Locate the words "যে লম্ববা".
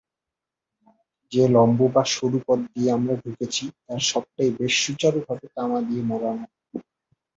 1.31-2.03